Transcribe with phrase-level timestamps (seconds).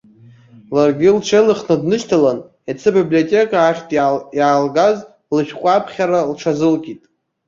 [0.75, 3.93] Ларгьы лҽеилыхны днышьҭалан, иацы абиблиотека ахьтә
[4.37, 4.97] иаалгаз
[5.35, 7.01] лышәҟәы аԥхьара лҽазылкит.